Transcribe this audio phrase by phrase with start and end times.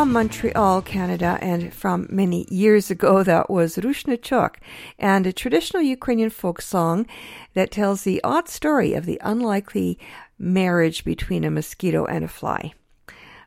[0.00, 4.54] from Montreal, Canada, and from many years ago, that was Rushnychok,
[4.98, 7.06] and a traditional Ukrainian folk song
[7.52, 9.98] that tells the odd story of the unlikely
[10.38, 12.72] marriage between a mosquito and a fly.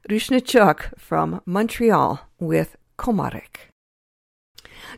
[0.07, 3.72] Rushnychok from Montreal with Komarek.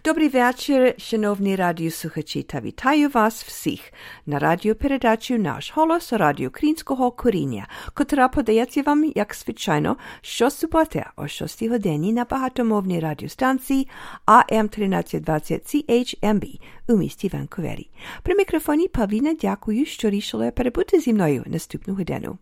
[0.06, 2.62] Dobry wieczór, szanowni radiosłuchacze.
[2.62, 3.92] Witaję was wszystkich
[4.28, 11.28] na radioperedaciu Nasz Holos Radio Krynskiego Korynia, która podaje wam, jak zwyczajno, що суботи о
[11.28, 13.88] 6 годині на багатомовній радіостанції
[14.28, 17.90] AM1320 CHMB у місті Ванкувері.
[18.24, 22.38] При мікрофоні Павліна дякую, що рішила перебути зі мною наступну годину.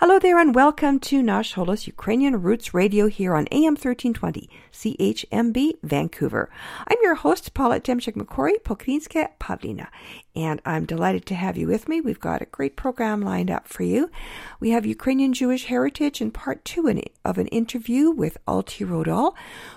[0.00, 5.74] Hello there and welcome to Nash Holos Ukrainian Roots Radio here on AM 1320 CHMB
[5.82, 6.50] Vancouver.
[6.86, 9.86] I'm your host, Paula Demchik MacQuarrie, Pokrinska Pavlina,
[10.34, 12.00] and I'm delighted to have you with me.
[12.00, 14.10] We've got a great program lined up for you.
[14.58, 16.92] We have Ukrainian Jewish heritage and part two
[17.24, 19.34] of an interview with Alti Rodal,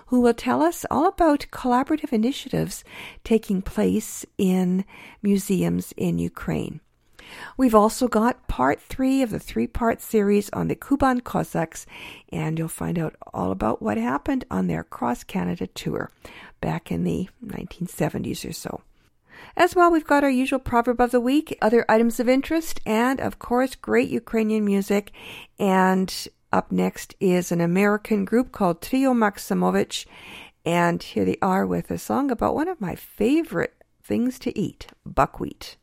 [0.08, 2.84] who will tell us all about collaborative initiatives
[3.24, 4.84] taking place in
[5.22, 6.82] museums in Ukraine.
[7.58, 11.86] We've also got part three of the three part series on the Kuban Cossacks,
[12.32, 16.12] and you'll find out all about what happened on their cross Canada tour
[16.62, 18.82] back in the 1970s or so.
[19.56, 23.20] As well, we've got our usual proverb of the week, other items of interest, and
[23.20, 25.12] of course, great Ukrainian music.
[25.60, 26.14] And
[26.52, 30.06] up next is an American group called Trio Maximovich.
[30.66, 34.88] And here they are with a song about one of my favorite things to eat
[35.06, 35.78] buckwheat.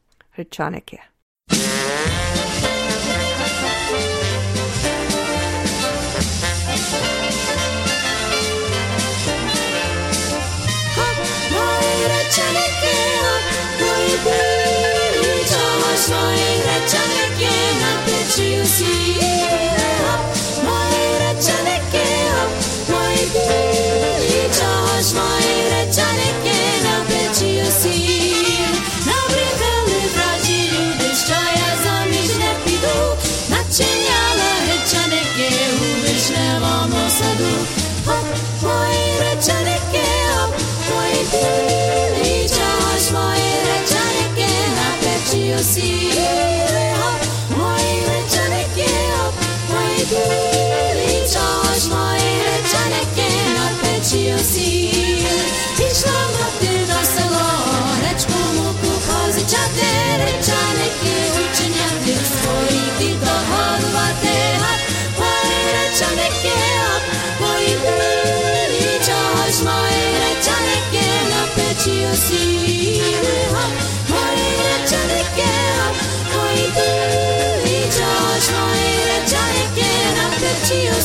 [18.37, 19.34] to see?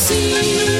[0.09, 0.78] see.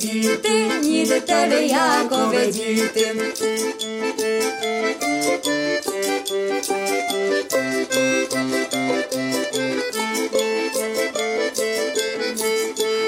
[0.00, 3.14] діти, ні до тебе, якове діти.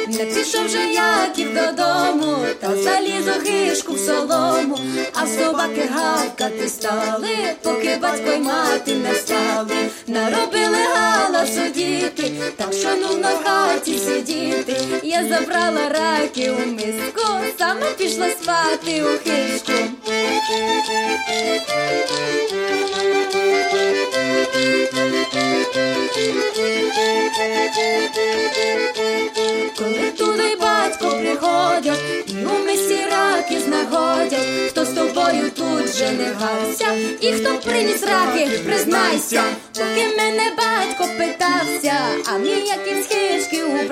[0.09, 4.79] Не пішов же яків додому, та заліз у гишку в солому,
[5.13, 12.89] а собаки гавкати стали, поки батько й мати не стали, наробили галасу діти, та що
[13.01, 14.42] ну на хаті сидіти
[15.13, 17.23] я забрала раки у миску,
[17.59, 19.73] сама пішла спати у хижку.
[29.79, 36.33] Коли туди батько приходять, і у мисі раки знаходять, хто з тобою тут же не
[36.33, 36.87] гався,
[37.21, 39.43] і хто приніс раки, признайся,
[39.75, 41.95] поки мене батько питався,
[42.27, 43.12] а мій якимсь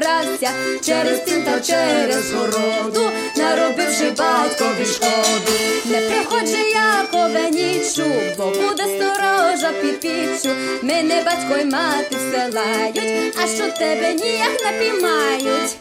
[0.02, 0.48] схишки
[0.82, 5.52] через тім та через городу, наробивши батькові шкоду,
[5.84, 13.78] не приходжу якове нічу, бо буде сторожа піпічу, мене батько й мати вселають, а що
[13.78, 15.76] тебе ніяк не піймають.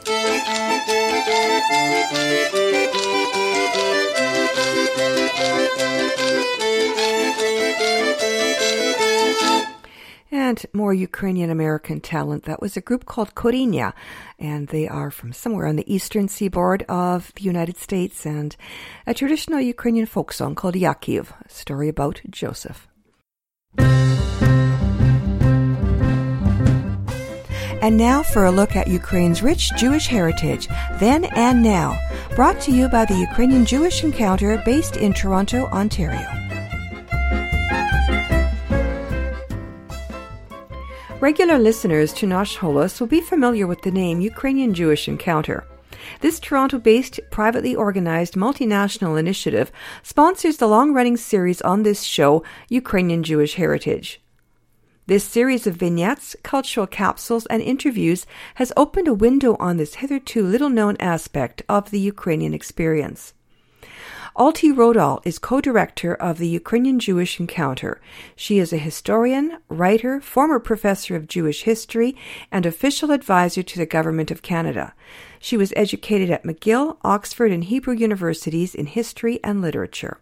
[10.32, 12.44] And more Ukrainian American talent.
[12.44, 13.94] That was a group called Korinya,
[14.38, 18.56] and they are from somewhere on the eastern seaboard of the United States, and
[19.08, 22.88] a traditional Ukrainian folk song called Yakiv, a story about Joseph.
[27.82, 30.68] And now for a look at Ukraine's rich Jewish heritage,
[31.00, 31.98] then and now,
[32.36, 36.49] brought to you by the Ukrainian Jewish Encounter based in Toronto, Ontario.
[41.22, 45.66] Regular listeners to Nash Holos will be familiar with the name Ukrainian Jewish Encounter.
[46.22, 49.70] This Toronto based, privately organized multinational initiative
[50.02, 54.22] sponsors the long running series on this show, Ukrainian Jewish Heritage.
[55.08, 60.42] This series of vignettes, cultural capsules, and interviews has opened a window on this hitherto
[60.42, 63.34] little known aspect of the Ukrainian experience.
[64.40, 68.00] Alti Rodal is co director of the Ukrainian Jewish Encounter.
[68.38, 72.16] She is a historian, writer, former professor of Jewish history,
[72.50, 74.94] and official advisor to the Government of Canada.
[75.42, 80.22] She was educated at McGill, Oxford, and Hebrew universities in history and literature.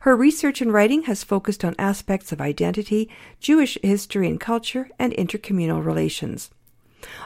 [0.00, 3.08] Her research and writing has focused on aspects of identity,
[3.40, 6.50] Jewish history and culture, and intercommunal relations.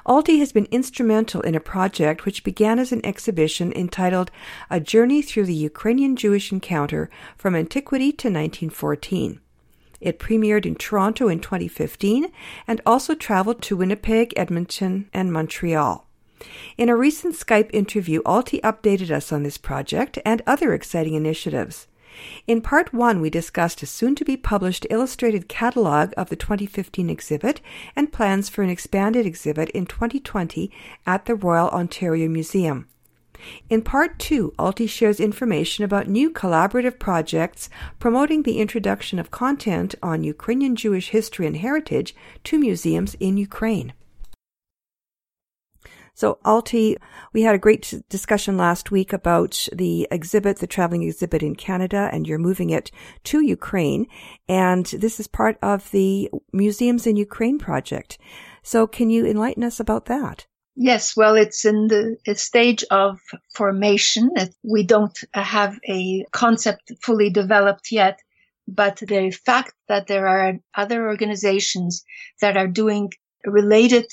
[0.07, 4.31] Alti has been instrumental in a project which began as an exhibition entitled
[4.71, 9.41] A Journey Through the Ukrainian Jewish Encounter from Antiquity to 1914.
[10.01, 12.29] It premiered in Toronto in 2015
[12.67, 16.07] and also traveled to Winnipeg, Edmonton, and Montreal.
[16.77, 21.89] In a recent Skype interview, Alti updated us on this project and other exciting initiatives.
[22.47, 27.11] In part one, we discussed a soon to be published illustrated catalog of the 2015
[27.11, 27.61] exhibit
[27.95, 30.71] and plans for an expanded exhibit in 2020
[31.07, 32.87] at the Royal Ontario Museum.
[33.71, 39.95] In part two, Alti shares information about new collaborative projects promoting the introduction of content
[40.03, 43.93] on Ukrainian Jewish history and heritage to museums in Ukraine.
[46.19, 46.97] So, Alti,
[47.33, 52.11] we had a great discussion last week about the exhibit, the traveling exhibit in Canada,
[52.13, 52.91] and you're moving it
[53.23, 54.09] to Ukraine.
[54.49, 58.19] And this is part of the Museums in Ukraine project.
[58.65, 60.49] So, can you enlighten us about that?
[60.75, 63.21] Yes, well, it's in the stage of
[63.55, 64.31] formation.
[64.65, 68.19] We don't have a concept fully developed yet,
[68.67, 72.05] but the fact that there are other organizations
[72.41, 73.13] that are doing
[73.45, 74.07] related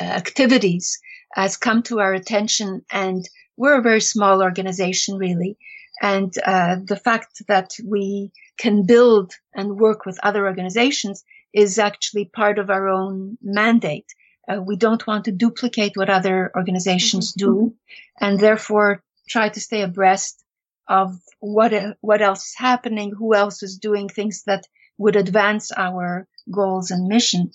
[0.00, 0.98] uh, activities
[1.32, 5.56] has come to our attention and we're a very small organization really.
[6.00, 12.24] And uh, the fact that we can build and work with other organizations is actually
[12.24, 14.06] part of our own mandate.
[14.48, 17.52] Uh, we don't want to duplicate what other organizations mm-hmm.
[17.52, 17.74] do
[18.20, 20.42] and therefore try to stay abreast
[20.88, 24.64] of what, what else is happening, who else is doing things that
[24.98, 27.52] would advance our goals and mission.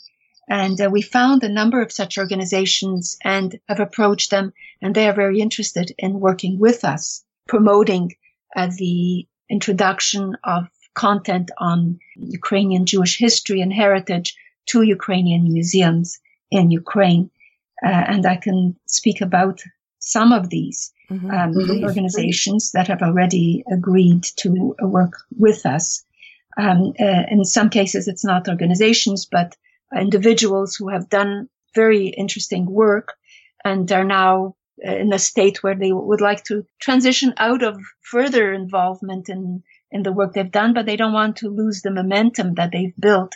[0.47, 5.07] And uh, we found a number of such organizations and have approached them, and they
[5.07, 8.15] are very interested in working with us, promoting
[8.55, 14.35] uh, the introduction of content on Ukrainian Jewish history and heritage
[14.67, 17.29] to Ukrainian museums in Ukraine.
[17.85, 19.61] Uh, and I can speak about
[19.99, 21.29] some of these mm-hmm.
[21.29, 26.03] um, organizations that have already agreed to work with us.
[26.57, 29.55] Um, uh, in some cases, it's not organizations, but
[29.95, 33.13] individuals who have done very interesting work
[33.63, 37.79] and are now uh, in a state where they would like to transition out of
[38.01, 41.91] further involvement in in the work they've done, but they don't want to lose the
[41.91, 43.33] momentum that they've built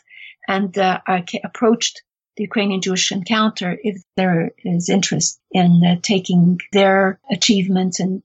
[0.47, 2.03] and uh, are approached
[2.37, 8.23] the Ukrainian Jewish encounter if there is interest in uh, taking their achievements and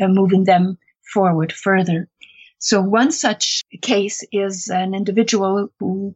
[0.00, 0.78] uh, moving them
[1.12, 2.08] forward further.
[2.58, 6.14] So one such case is an individual who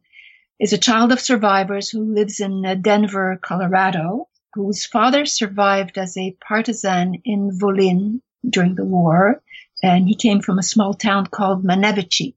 [0.59, 6.17] is a child of survivors who lives in uh, Denver, Colorado, whose father survived as
[6.17, 9.43] a partisan in Volyn during the war.
[9.83, 12.35] And he came from a small town called Manevichi.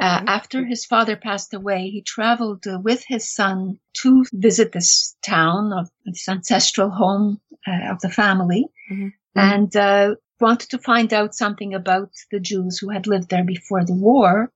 [0.00, 0.28] Uh, mm-hmm.
[0.28, 5.72] after his father passed away, he traveled uh, with his son to visit this town
[5.72, 8.66] of this ancestral home uh, of the family.
[8.90, 9.08] Mm-hmm.
[9.36, 13.84] And uh, wanted to find out something about the Jews who had lived there before
[13.84, 14.50] the war.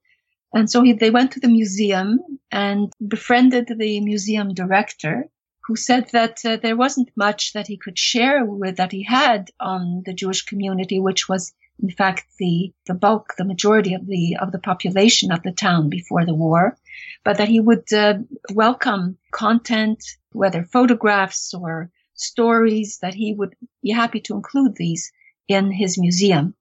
[0.54, 2.20] And so he, they went to the museum
[2.50, 5.28] and befriended the museum director
[5.66, 9.50] who said that uh, there wasn't much that he could share with that he had
[9.58, 14.37] on the Jewish community, which was in fact the, the bulk, the majority of the,
[14.40, 16.76] of the population of the town before the war,
[17.25, 18.14] but that he would uh,
[18.52, 25.11] welcome content, whether photographs or stories, that he would be happy to include these
[25.49, 26.54] in his museum.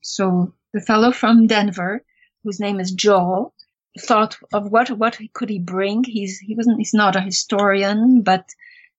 [0.00, 2.02] So the fellow from Denver,
[2.46, 3.52] whose name is Joel,
[3.98, 6.04] thought of what what could he bring.
[6.04, 8.44] He's he wasn't he's not a historian, but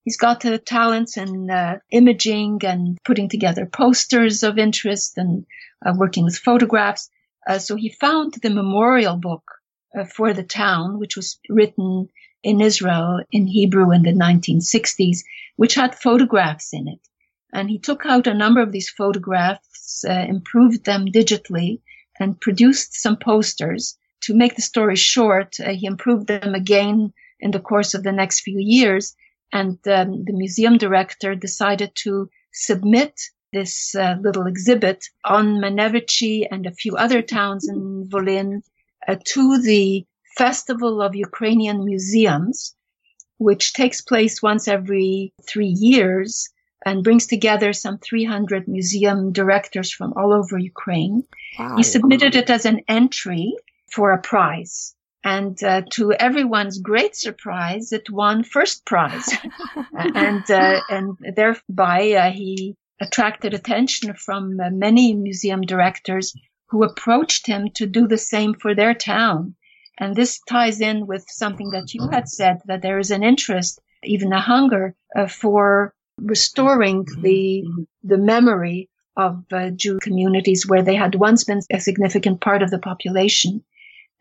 [0.04, 5.46] he's got the talents in uh, imaging and putting together posters of interest and
[5.86, 7.10] uh, working with photographs.
[7.48, 9.50] Uh, so he found the memorial book
[9.98, 12.10] uh, for the town, which was written
[12.44, 15.20] in Israel in Hebrew in the 1960s,
[15.56, 17.00] which had photographs in it.
[17.54, 21.80] And he took out a number of these photographs, uh, improved them digitally,
[22.20, 23.98] and produced some posters.
[24.22, 28.12] To make the story short, uh, he improved them again in the course of the
[28.12, 29.16] next few years.
[29.54, 33.20] And um, the museum director decided to submit
[33.54, 38.62] this uh, little exhibit on Manevichi and a few other towns in Volyn
[39.08, 40.06] uh, to the
[40.38, 42.76] Festival of Ukrainian Museums,
[43.38, 46.50] which takes place once every three years
[46.88, 51.24] and brings together some 300 museum directors from all over Ukraine.
[51.60, 51.76] Wow.
[51.76, 53.56] He submitted it as an entry
[53.92, 54.96] for a prize.
[55.22, 59.30] And uh, to everyone's great surprise, it won first prize.
[59.94, 66.34] and, uh, and thereby uh, he attracted attention from uh, many museum directors
[66.70, 69.56] who approached him to do the same for their town.
[70.00, 73.82] And this ties in with something that you had said, that there is an interest,
[74.06, 77.64] even a hunger uh, for restoring the,
[78.04, 82.70] the memory of uh, Jew communities where they had once been a significant part of
[82.70, 83.64] the population.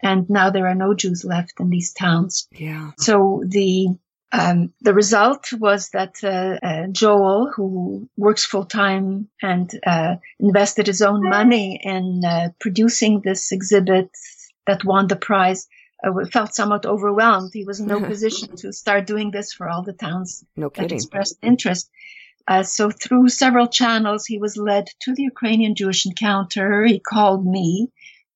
[0.03, 2.49] And now there are no Jews left in these towns.
[2.53, 2.93] Yeah.
[2.99, 3.89] So the
[4.33, 10.89] um, the result was that uh, uh, Joel, who works full time and uh, invested
[10.89, 14.11] his own money in uh, producing this exhibit
[14.67, 15.69] that won the prize,
[16.33, 17.53] felt somewhat overwhelmed.
[17.53, 20.93] He was in no position to start doing this for all the towns no that
[20.93, 21.91] expressed interest.
[22.49, 26.85] Uh, so through several channels, he was led to the Ukrainian Jewish encounter.
[26.85, 27.91] He called me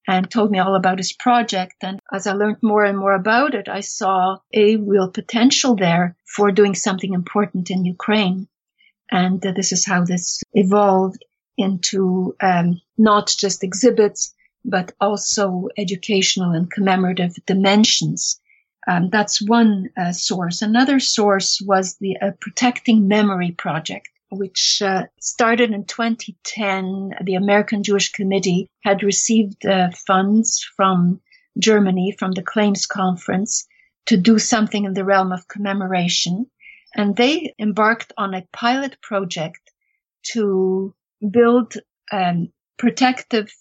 [0.09, 1.77] and told me all about his project.
[1.83, 6.17] And as I learned more and more about it, I saw a real potential there
[6.27, 8.49] for doing something important in Ukraine.
[9.11, 11.25] And uh, this is how this evolved
[11.57, 18.40] into um, not just exhibits, but also educational and commemorative dimensions.
[18.88, 20.62] Um, that's one uh, source.
[20.62, 27.14] Another source was the uh, Protecting Memory Project which uh, started in 2010.
[27.25, 31.21] The American Jewish Committee had received uh, funds from
[31.59, 33.67] Germany, from the Claims Conference,
[34.07, 36.47] to do something in the realm of commemoration.
[36.95, 39.61] And they embarked on a pilot project
[40.33, 40.95] to
[41.29, 41.75] build
[42.12, 43.52] um, protective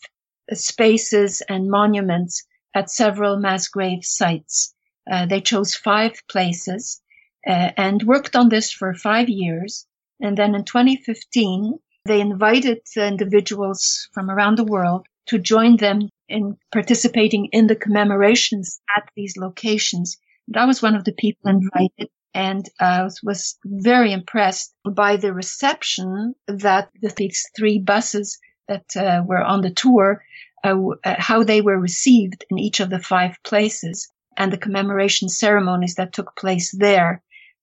[0.54, 4.74] spaces and monuments at several mass grave sites.
[5.10, 7.02] Uh, they chose five places
[7.48, 9.88] uh, and worked on this for five years.
[10.20, 16.58] And then in 2015, they invited individuals from around the world to join them in
[16.72, 20.18] participating in the commemorations at these locations.
[20.48, 25.34] And I was one of the people invited and uh, was very impressed by the
[25.34, 28.40] reception that these three buses
[28.70, 30.24] that uh, were on the tour,
[30.64, 35.28] uh, uh, how they were received in each of the five places and the commemoration
[35.28, 37.22] ceremonies that took place there.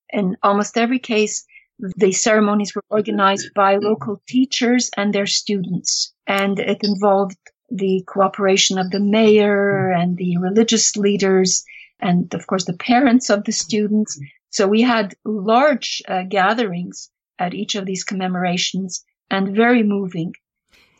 [0.09, 1.45] In almost every case,
[1.79, 7.37] the ceremonies were organized by local teachers and their students, and it involved
[7.69, 11.65] the cooperation of the mayor and the religious leaders
[11.99, 14.19] and of course the parents of the students.
[14.49, 17.09] So we had large uh, gatherings
[17.39, 20.33] at each of these commemorations and very moving.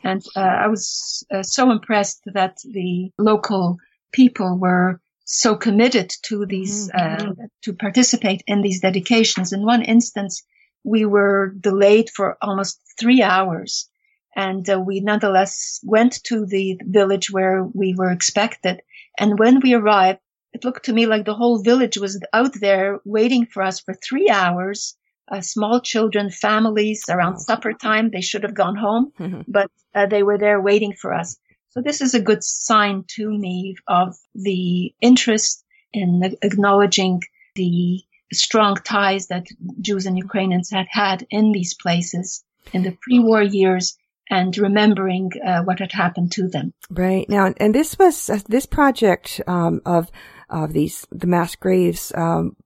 [0.04, 3.78] And uh, I was uh, so impressed that the local
[4.12, 7.30] people were so committed to these, mm-hmm.
[7.30, 9.52] Uh, to participate in these dedications.
[9.52, 10.42] In one instance,
[10.84, 13.88] we were delayed for almost three hours.
[14.34, 18.80] And uh, we nonetheless went to the village where we were expected.
[19.18, 20.20] And when we arrived,
[20.52, 23.94] it looked to me like the whole village was out there waiting for us for
[23.94, 24.96] three hours.
[25.30, 28.10] Uh, small children, families around supper time.
[28.10, 29.42] They should have gone home, mm-hmm.
[29.46, 31.36] but uh, they were there waiting for us.
[31.70, 37.20] So this is a good sign to me of the interest in acknowledging
[37.54, 39.46] the strong ties that
[39.80, 43.96] Jews and Ukrainians had had in these places in the pre-war years
[44.30, 46.72] and remembering uh, what had happened to them.
[46.90, 50.10] Right now, and this was uh, this project um, of
[50.50, 52.12] of these the mass graves.
[52.14, 52.56] Um,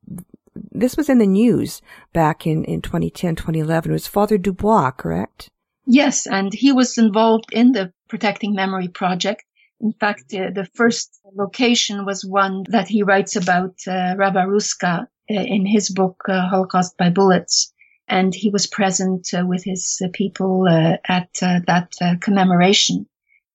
[0.54, 3.90] this was in the news back in in 2010, 2011.
[3.90, 5.48] It was Father Desbois, correct?
[5.86, 9.44] Yes, and he was involved in the Protecting Memory project.
[9.80, 15.06] In fact, uh, the first location was one that he writes about uh, Rava-Ruska uh,
[15.28, 17.72] in his book uh, Holocaust by Bullets
[18.08, 23.06] and he was present uh, with his uh, people uh, at that commemoration.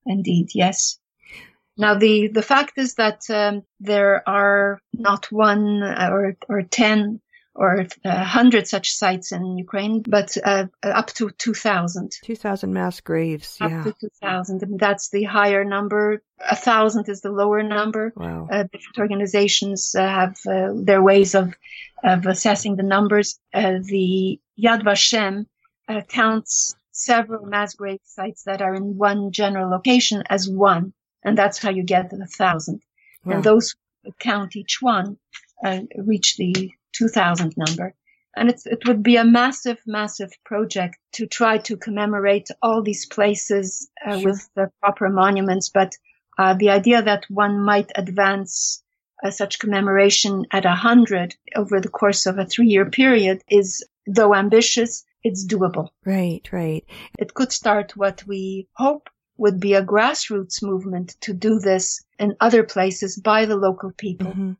[0.05, 0.97] Indeed, yes.
[1.77, 7.21] Now, the, the fact is that um, there are not one or, or 10
[7.57, 12.11] or a uh, hundred such sites in Ukraine, but uh, up to 2,000.
[12.23, 13.79] 2,000 mass graves, yeah.
[13.79, 14.63] Up to 2,000.
[14.63, 16.21] I mean, that's the higher number.
[16.39, 18.13] A thousand is the lower number.
[18.15, 18.47] Wow.
[18.49, 21.55] Uh, different organizations uh, have uh, their ways of,
[22.03, 23.39] of assessing the numbers.
[23.51, 25.47] Uh, the Yad Vashem
[26.09, 31.59] counts several mass grave sites that are in one general location as one, and that's
[31.59, 32.81] how you get the thousand.
[33.23, 33.35] Wow.
[33.35, 33.75] And those
[34.19, 35.17] count each one
[35.97, 37.93] reach the 2000 number.
[38.35, 43.89] And it would be a massive, massive project to try to commemorate all these places
[44.05, 44.29] uh, sure.
[44.29, 45.69] with the proper monuments.
[45.69, 45.95] But
[46.37, 48.83] uh, the idea that one might advance
[49.23, 54.35] uh, such commemoration at a hundred over the course of a three-year period is, though
[54.35, 55.89] ambitious, it's doable.
[56.05, 56.85] Right, right.
[57.17, 62.35] It could start what we hope would be a grassroots movement to do this in
[62.39, 64.27] other places by the local people.
[64.27, 64.51] Mm-hmm.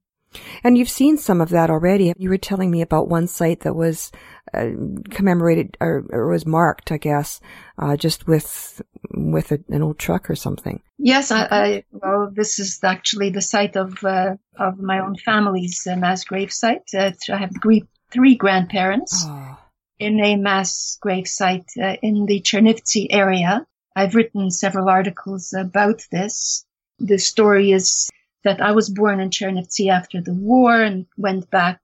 [0.64, 2.14] And you've seen some of that already.
[2.18, 4.12] You were telling me about one site that was
[4.54, 4.70] uh,
[5.10, 7.40] commemorated or, or, was marked, I guess,
[7.78, 8.82] uh, just with
[9.14, 10.82] with a, an old truck or something.
[10.98, 15.86] Yes, I, I, well, this is actually the site of uh, of my own family's
[15.88, 16.90] uh, mass grave site.
[16.94, 19.58] Uh, I have three grandparents oh.
[20.00, 23.66] in a mass grave site uh, in the Chernivtsi area.
[23.98, 26.64] I've written several articles about this.
[27.00, 28.12] The story is
[28.44, 31.80] that I was born in Chernivtsi after the war and went back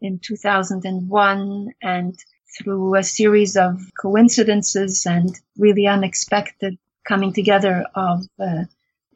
[0.00, 2.18] in 2001 and
[2.56, 8.64] through a series of coincidences and really unexpected coming together of uh,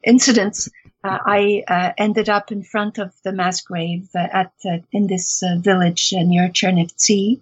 [0.03, 0.69] incidents,
[1.03, 5.07] uh, I uh, ended up in front of the mass grave uh, at uh, in
[5.07, 7.41] this uh, village near Chernivtsi,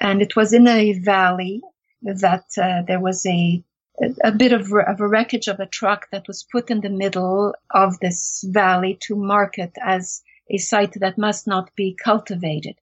[0.00, 1.62] and it was in a valley
[2.02, 2.46] that
[2.88, 3.62] there was a
[4.24, 7.54] a bit of, of, a wreckage of a truck that was put in the middle
[7.70, 12.76] of this valley to mark it as a site that must not be cultivated.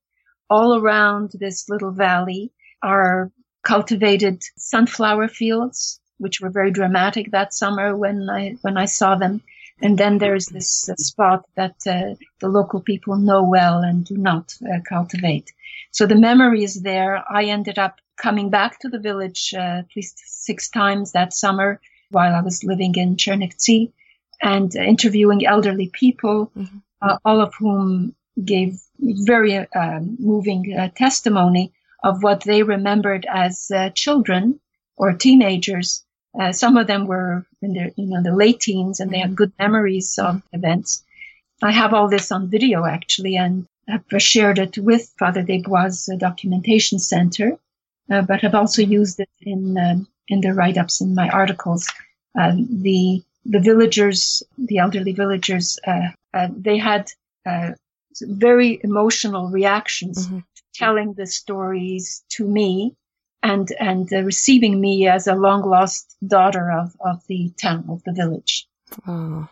[0.48, 2.52] All around this little valley
[2.82, 3.30] are
[3.62, 9.42] cultivated sunflower fields, which were very dramatic that summer when I when I saw them.
[9.80, 14.16] And then there's this uh, spot that uh, the local people know well and do
[14.16, 15.52] not uh, cultivate.
[15.92, 17.24] So the memory is there.
[17.30, 21.80] I ended up coming back to the village uh, at least six times that summer
[22.10, 23.92] while I was living in Chernivtsi
[24.40, 26.78] and interviewing elderly people, mm-hmm.
[27.02, 33.70] uh, all of whom gave very uh, moving uh, testimony of what they remembered as
[33.74, 34.60] uh, children
[34.96, 36.04] or teenagers.
[36.38, 39.36] Uh, some of them were in their, you know, the late teens and they had
[39.36, 41.04] good memories of events.
[41.62, 46.98] I have all this on video actually and I've shared it with Father Desbois' documentation
[46.98, 47.58] center
[48.10, 51.88] uh, but I've also used it in uh, in the write-ups in my articles.
[52.38, 57.10] Uh, the the villagers, the elderly villagers, uh, uh, they had
[57.46, 57.70] uh,
[58.20, 60.38] very emotional reactions mm-hmm.
[60.38, 62.94] to telling the stories to me
[63.48, 68.02] and and uh, receiving me as a long lost daughter of of the town of
[68.04, 68.68] the village.
[69.06, 69.08] Ah.
[69.08, 69.48] Oh.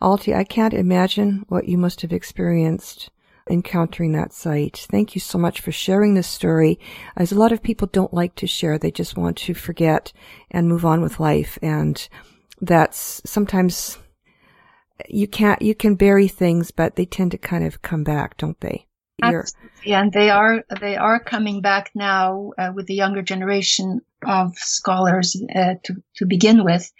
[0.00, 3.10] Alti, I can't imagine what you must have experienced
[3.50, 4.86] encountering that site.
[4.90, 6.78] Thank you so much for sharing this story.
[7.16, 10.12] As a lot of people don't like to share, they just want to forget
[10.50, 11.58] and move on with life.
[11.62, 12.08] And
[12.60, 13.98] that's sometimes
[15.08, 18.60] you can't, you can bury things, but they tend to kind of come back, don't
[18.60, 18.86] they?
[19.22, 19.92] Absolutely.
[19.92, 25.40] And they are, they are coming back now uh, with the younger generation of scholars
[25.54, 26.90] uh, to, to begin with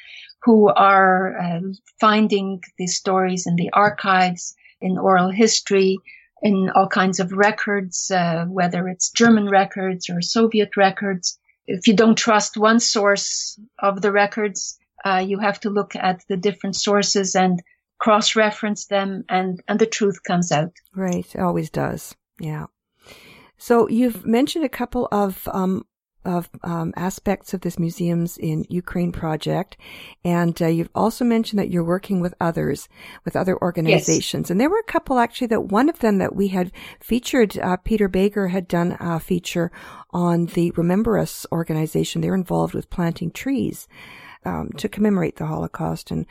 [0.42, 1.60] who are uh,
[2.00, 5.98] finding these stories in the archives, in oral history,
[6.42, 11.38] in all kinds of records, uh, whether it's German records or Soviet records.
[11.66, 16.22] If you don't trust one source of the records, uh, you have to look at
[16.28, 17.60] the different sources and
[17.98, 20.72] cross-reference them, and and the truth comes out.
[20.94, 22.14] Right, it always does.
[22.40, 22.66] Yeah.
[23.56, 25.84] So you've mentioned a couple of um,
[26.24, 29.76] of um, aspects of this museum's in Ukraine project,
[30.24, 32.88] and uh, you've also mentioned that you're working with others,
[33.24, 34.44] with other organizations.
[34.44, 34.50] Yes.
[34.50, 37.78] And there were a couple actually that one of them that we had featured, uh,
[37.78, 39.72] Peter Baker had done a feature
[40.10, 42.20] on the Remember Us organization.
[42.20, 43.88] They're involved with planting trees
[44.44, 46.26] um, to commemorate the Holocaust and.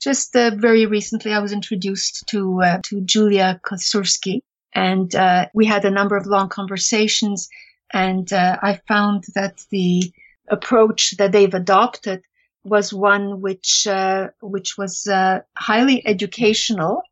[0.00, 4.42] Just uh, very recently, I was introduced to uh, to Julia Kosurski,
[4.74, 7.48] and uh, we had a number of long conversations
[7.92, 10.12] and uh, I found that the
[10.48, 12.22] approach that they've adopted
[12.64, 17.02] was one which uh, which was uh, highly educational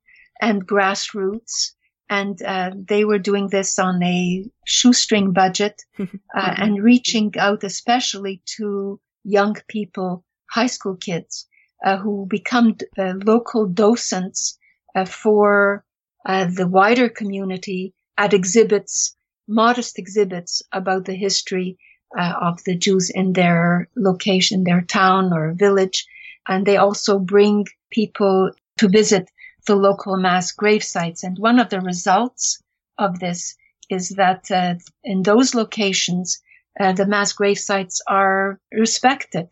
[0.40, 1.72] and grassroots,
[2.10, 8.42] and uh, they were doing this on a shoestring budget uh, and reaching out especially
[8.56, 11.46] to young people, high school kids,
[11.84, 14.58] uh, who become local docents
[15.06, 15.84] for
[16.26, 19.14] the wider community at exhibits
[19.46, 21.78] modest exhibits about the history
[22.16, 26.06] uh, of the Jews in their location, their town or village.
[26.46, 29.30] And they also bring people to visit
[29.66, 31.24] the local mass grave sites.
[31.24, 32.60] And one of the results
[32.98, 33.56] of this
[33.90, 36.40] is that uh, in those locations,
[36.78, 39.48] uh, the mass grave sites are respected.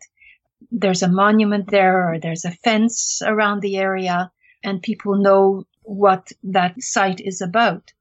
[0.73, 4.31] There's a monument there or there's a fence around the area
[4.63, 7.93] and people know what that site is about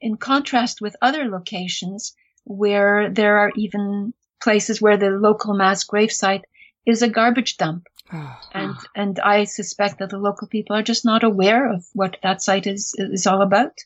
[0.00, 6.42] in contrast with other locations where there are even places where the local mass gravesite
[6.84, 7.86] is a garbage dump.
[8.12, 8.40] Oh.
[8.52, 12.42] And and I suspect that the local people are just not aware of what that
[12.42, 13.78] site is is all about.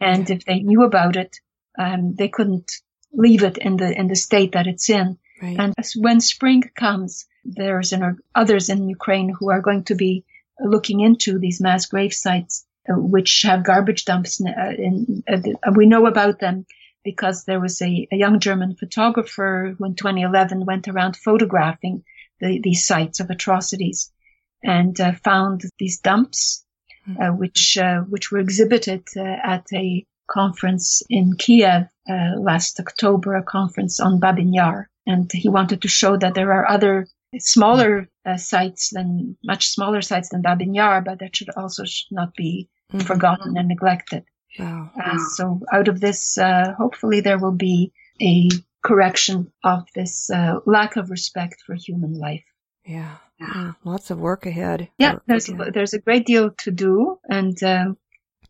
[0.00, 1.36] And if they knew about it,
[1.78, 2.72] um, they couldn't
[3.12, 5.16] leave it in the in the state that it's in.
[5.40, 5.56] Right.
[5.60, 10.24] And when spring comes, there's an, others in Ukraine who are going to be
[10.60, 14.40] looking into these mass grave sites which have garbage dumps.
[14.40, 16.66] Uh, in, uh, we know about them
[17.04, 22.04] because there was a, a, young German photographer who in 2011 went around photographing
[22.40, 24.10] the, these sites of atrocities
[24.62, 26.64] and uh, found these dumps,
[27.04, 27.20] hmm.
[27.20, 33.42] uh, which uh, which were exhibited uh, at a conference in Kiev last October, a
[33.42, 34.88] conference on Babin Yar.
[35.06, 37.06] And he wanted to show that there are other
[37.38, 42.34] smaller sites than much smaller sites than Babin Yar, but that should also should not
[42.34, 43.06] be mm-hmm.
[43.06, 44.24] forgotten and neglected.
[44.58, 44.90] Wow.
[45.02, 48.48] Uh, so out of this, uh, hopefully there will be a
[48.82, 52.44] correction of this uh, lack of respect for human life.
[52.84, 53.16] Yeah.
[53.40, 53.72] yeah.
[53.84, 54.88] Lots of work ahead.
[54.98, 57.96] Yeah, work there's there's a great deal to do, and um,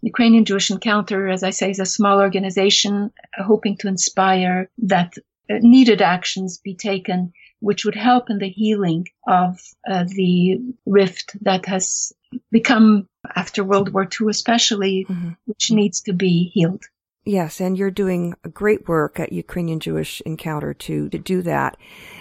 [0.02, 5.14] Ukrainian Jewish Encounter, as I say, is a small organization hoping to inspire that
[5.50, 11.36] uh, needed actions be taken which would help in the healing of uh, the rift
[11.42, 12.12] that has
[12.50, 15.30] become after World War II, especially, mm-hmm.
[15.46, 16.84] which needs to be healed.
[17.24, 21.76] Yes, and you're doing great work at Ukrainian Jewish Encounter to, to do that.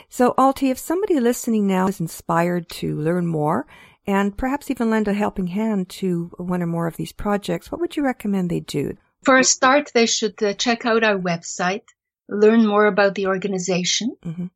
[0.10, 3.68] So, Alti, if somebody listening now is inspired to learn more
[4.08, 7.80] and perhaps even lend a helping hand to one or more of these projects, what
[7.82, 8.98] would you recommend they do?
[9.24, 11.84] For a start, they should uh, check out our website,
[12.28, 14.48] learn more about the organization, mm-hmm.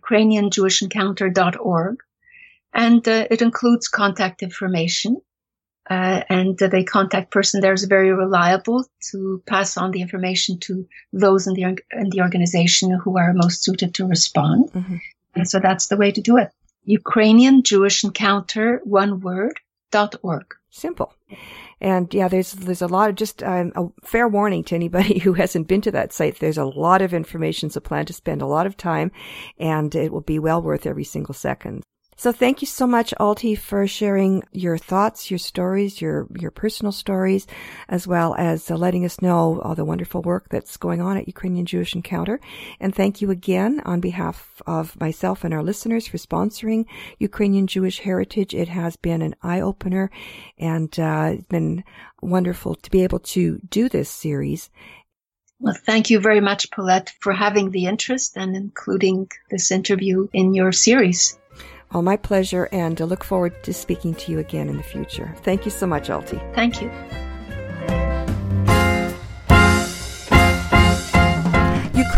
[0.00, 1.96] ukrainianjewishencounter.org,
[2.72, 5.20] and uh, it includes contact information.
[5.90, 10.86] Uh, and the contact person there is very reliable to pass on the information to
[11.12, 14.70] those in the in the organization who are most suited to respond.
[14.72, 14.96] Mm-hmm.
[15.34, 16.52] And so that's the way to do it.
[16.84, 19.58] Ukrainian Jewish Encounter, one word,
[19.90, 20.54] dot org.
[20.70, 21.12] Simple.
[21.80, 25.32] And yeah, there's there's a lot of just um, a fair warning to anybody who
[25.32, 26.38] hasn't been to that site.
[26.38, 29.10] There's a lot of information, so plan to spend a lot of time,
[29.58, 31.82] and it will be well worth every single second.
[32.22, 36.92] So thank you so much, Alti, for sharing your thoughts, your stories, your, your personal
[36.92, 37.48] stories,
[37.88, 41.26] as well as uh, letting us know all the wonderful work that's going on at
[41.26, 42.38] Ukrainian Jewish Encounter.
[42.78, 46.84] And thank you again on behalf of myself and our listeners for sponsoring
[47.18, 48.54] Ukrainian Jewish Heritage.
[48.54, 50.08] It has been an eye opener
[50.56, 51.82] and uh, it's been
[52.20, 54.70] wonderful to be able to do this series.
[55.58, 60.54] Well, thank you very much, Paulette, for having the interest and including this interview in
[60.54, 61.36] your series.
[61.92, 65.34] All my pleasure, and I look forward to speaking to you again in the future.
[65.42, 66.40] Thank you so much, Alti.
[66.54, 66.90] Thank you.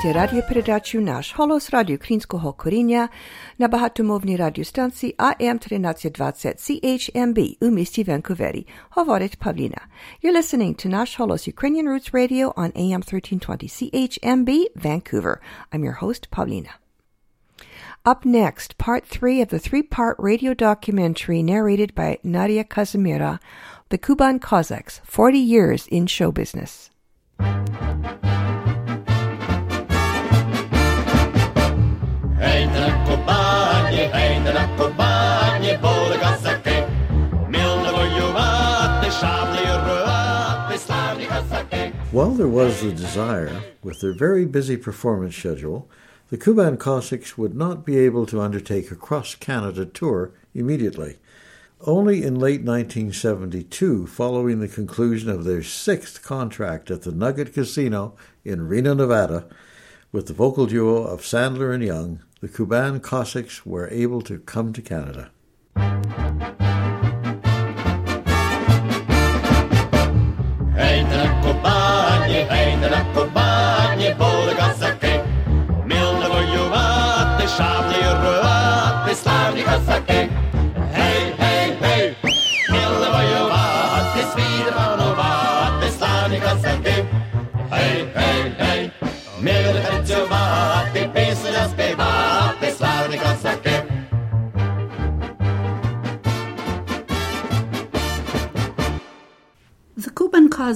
[0.00, 3.08] Slušate radiopredaču Naš holos Radio Krinskog korinja
[3.58, 8.64] na bahatomovni radiostanci AM 1320 CHMB u misti Vancouveri.
[8.94, 9.80] Hovorit Pavlina.
[10.22, 15.36] You're listening to Naš holos Ukrainian Roots Radio on AM 1320 CHMB Vancouver.
[15.72, 16.72] I'm your host, Pavlina.
[18.06, 23.38] Up next, part three of the three part radio documentary narrated by Nadia Kazymyra,
[23.88, 26.90] The Kuban Cossacks 40 Years in Show Business.
[32.39, 36.83] Гейте на Кубані, гейте на Кубані, були козаки,
[37.49, 41.91] мілно воювати, шаблею рвати, славні козаки.
[42.11, 45.87] While there was the desire, with their very busy performance schedule,
[46.29, 51.17] the Kuban Cossacks would not be able to undertake a cross Canada tour immediately.
[51.81, 58.15] Only in late 1972, following the conclusion of their sixth contract at the Nugget Casino
[58.43, 59.45] in Reno, Nevada,
[60.11, 64.72] with the vocal duo of Sandler and Young, the Kuban Cossacks were able to come
[64.72, 65.30] to Canada.
[70.74, 73.09] Hey, the Kobani, hey, the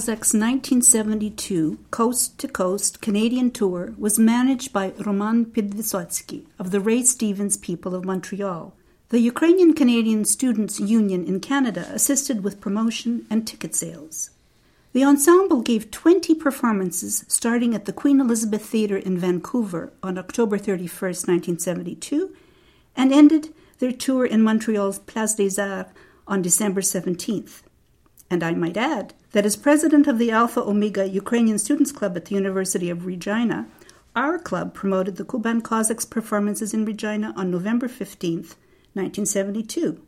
[0.05, 7.01] Cossacks 1972 Coast to Coast Canadian tour was managed by Roman Pidvisotsky of the Ray
[7.01, 8.75] Stevens People of Montreal.
[9.09, 14.29] The Ukrainian Canadian Students Union in Canada assisted with promotion and ticket sales.
[14.93, 20.59] The ensemble gave 20 performances starting at the Queen Elizabeth Theatre in Vancouver on October
[20.59, 20.85] 31,
[21.25, 22.31] 1972,
[22.95, 25.89] and ended their tour in Montreal's Place des Arts
[26.27, 27.63] on December 17th.
[28.29, 32.25] And I might add that as president of the Alpha Omega Ukrainian Students Club at
[32.25, 33.67] the University of Regina,
[34.15, 38.55] our club promoted the Kuban Cossacks performances in Regina on November 15th,
[38.93, 40.01] 1972.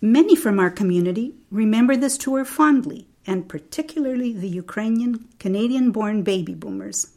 [0.00, 6.54] Many from our community remember this tour fondly, and particularly the Ukrainian Canadian born baby
[6.54, 7.08] boomers.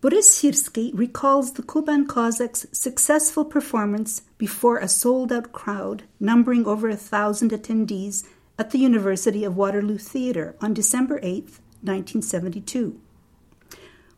[0.00, 6.90] Boris Sirsky recalls the Kuban Cossacks' successful performance before a sold out crowd numbering over
[6.90, 8.26] a thousand attendees
[8.58, 11.44] at the University of Waterloo Theatre on December 8,
[11.82, 12.92] 1972.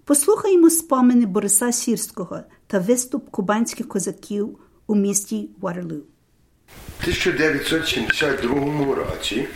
[0.04, 6.00] Послухаймо спомини Бориса Сірського та виступ кубанських козаків у місті Waterloo.
[6.98, 9.48] У 1972 році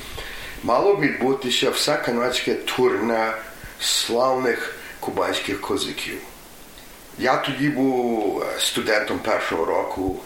[0.65, 3.35] мало відбутися вся канадська турна
[3.81, 6.19] славних кубанських козаків.
[7.19, 10.21] Я тоді був студентом першого року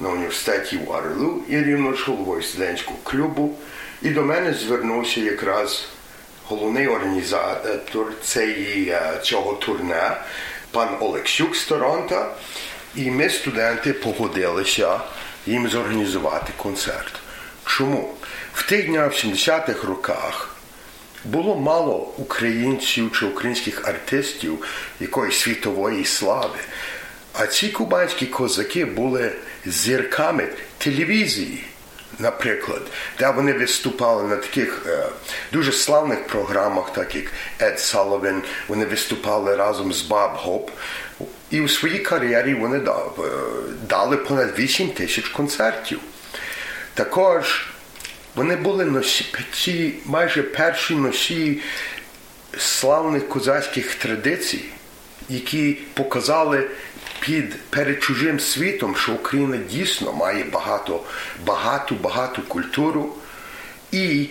[0.00, 3.54] на університеті Ватерлу і рівно головою студентського клубу.
[4.02, 5.88] І до мене звернувся якраз
[6.44, 10.16] головний організатор цієї, цього турне,
[10.70, 12.26] пан Олексюк з Торонто.
[12.94, 15.00] І ми, студенти, погодилися
[15.46, 17.12] їм зорганізувати концерт.
[17.64, 18.14] Чому?
[18.54, 20.56] В тих днях, в 70-х роках,
[21.24, 24.64] було мало українців чи українських артистів
[25.00, 26.58] якоїсь світової слави.
[27.32, 29.32] А ці кубанські козаки були
[29.66, 30.48] зірками
[30.78, 31.64] телевізії,
[32.18, 32.82] наприклад,
[33.18, 35.06] де вони виступали на таких е,
[35.52, 37.24] дуже славних програмах, так як
[37.60, 40.70] Ед Саловін, вони виступали разом з Баб Гоп.
[41.50, 42.82] І у своїй кар'єрі вони е,
[43.88, 46.00] дали понад 8 тисяч концертів.
[46.94, 47.66] Також
[48.34, 51.62] вони були носії, майже перші носії
[52.58, 54.64] славних козацьких традицій,
[55.28, 56.70] які показали
[57.26, 61.00] під перед чужим світом, що Україна дійсно має багато,
[61.46, 63.14] багату, багату культуру.
[63.92, 64.26] І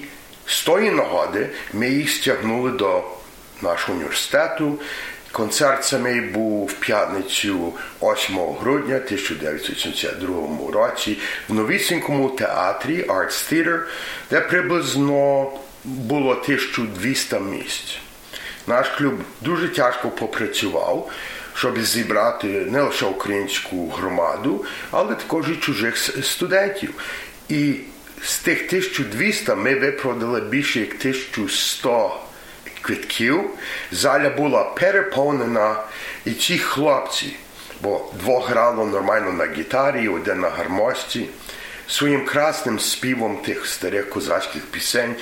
[0.45, 3.03] з тої нагоди ми їх стягнули до
[3.61, 4.79] нашого університету.
[5.31, 11.17] Концерт самий був в п'ятницю 8 грудня 1972 році
[11.49, 13.79] в новісінькому театрі Arts Theatre,
[14.29, 15.51] де приблизно
[15.83, 17.97] було 1200 місць.
[18.67, 21.11] Наш клуб дуже тяжко попрацював,
[21.55, 26.93] щоб зібрати не лише українську громаду, але також і чужих студентів.
[27.49, 27.75] І
[28.23, 32.19] з тих 1200 ми випродали більше як 1100
[32.81, 33.49] квитків.
[33.91, 35.83] Заля була переповнена,
[36.25, 37.35] і ці хлопці,
[37.81, 41.27] бо двох грало нормально на гітарі, один на гармошці,
[41.87, 45.15] своїм красним співом тих старих козацьких пісень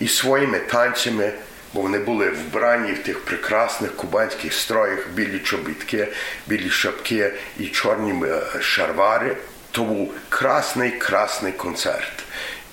[0.00, 1.32] і своїми танцями
[1.76, 6.08] бо вони були вбрані в тих прекрасних кубанських строях, білі чобітки,
[6.48, 9.36] білі шапки і чорні е, шарвари.
[9.70, 12.24] То був красний, красний концерт.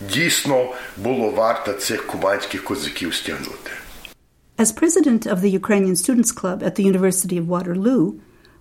[0.01, 3.71] Дійсно було варто цих кубанських козаків стягнути.
[4.57, 8.03] As president of the Ukrainian Students Club at the University of Waterloo,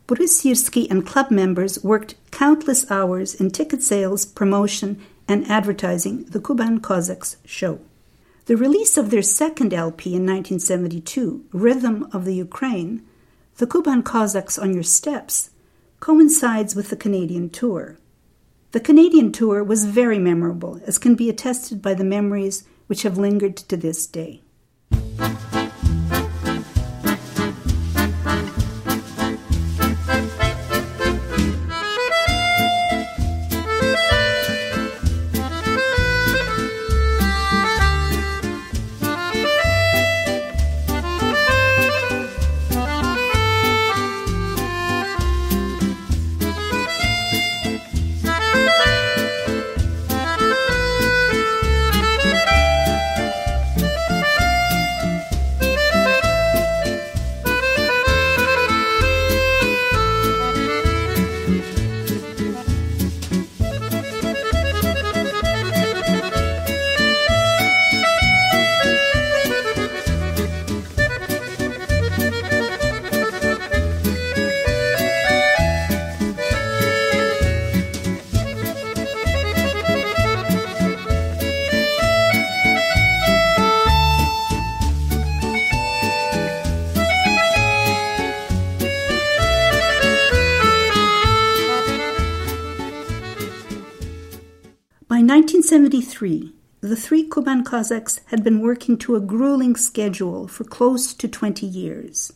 [0.08, 4.90] Boris Sirski and club members worked countless hours in ticket sales, promotion,
[5.32, 7.74] and advertising the Kuban Cossacks show.
[8.46, 13.06] The release of their second LP in 1972, Rhythm of the Ukraine,
[13.58, 15.50] The Kuban Cossacks on Your Steps,
[16.00, 17.98] coincides with the Canadian tour.
[18.72, 23.16] The Canadian tour was very memorable, as can be attested by the memories which have
[23.16, 24.42] lingered to this day.
[95.52, 101.28] 1973, the three Kuban Cossacks had been working to a grueling schedule for close to
[101.28, 102.32] 20 years.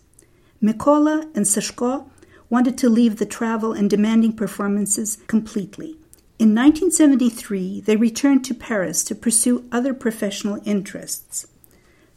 [0.62, 2.10] Mikola and Sashko
[2.50, 5.96] wanted to leave the travel and demanding performances completely.
[6.38, 11.46] In 1973, they returned to Paris to pursue other professional interests.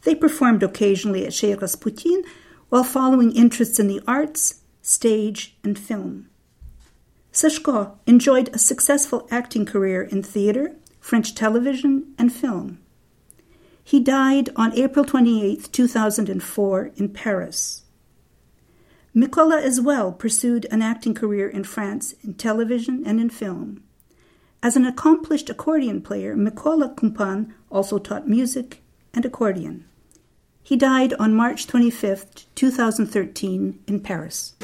[0.02, 2.24] They performed occasionally at Chez Rasputin
[2.68, 6.28] while following interests in the arts, stage, and film.
[7.32, 12.78] Sashko enjoyed a successful acting career in theater, French television, and film.
[13.82, 17.82] He died on April 28, 2004, in Paris.
[19.16, 23.82] Mikola as well pursued an acting career in France in television and in film.
[24.62, 28.82] As an accomplished accordion player, Mikola Kumpan also taught music
[29.12, 29.86] and accordion.
[30.62, 34.54] He died on March 25, 2013, in Paris.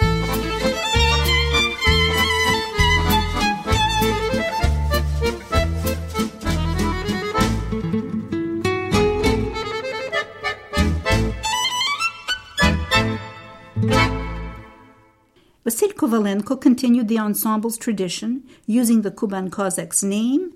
[15.67, 20.53] Vasil Kovalenko continued the ensemble's tradition, using the Kuban Cossacks name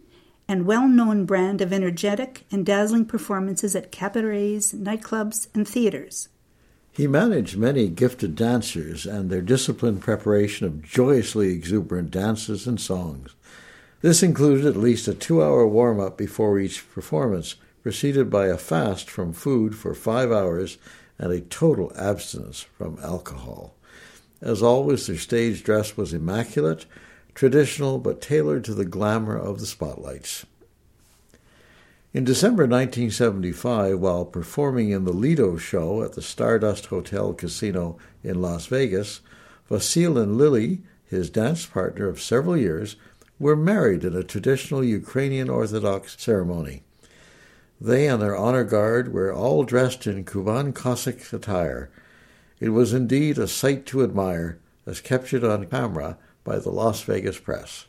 [0.47, 6.29] and well known brand of energetic and dazzling performances at cabarets, nightclubs, and theaters.
[6.93, 13.35] He managed many gifted dancers and their disciplined preparation of joyously exuberant dances and songs.
[14.03, 18.57] This included at least a two hour warm up before each performance, preceded by a
[18.57, 20.79] fast from food for five hours
[21.19, 23.75] and a total abstinence from alcohol.
[24.41, 26.86] As always, their stage dress was immaculate,
[27.34, 30.47] traditional, but tailored to the glamour of the spotlights.
[32.12, 38.43] In December 1975, while performing in the Lido show at the Stardust Hotel Casino in
[38.43, 39.20] Las Vegas,
[39.70, 42.97] Vasil and Lily, his dance partner of several years,
[43.38, 46.82] were married in a traditional Ukrainian Orthodox ceremony.
[47.80, 51.91] They and their honor guard were all dressed in Kuban Cossack attire.
[52.61, 57.39] It was indeed a sight to admire, as captured on camera by the Las Vegas
[57.39, 57.87] press.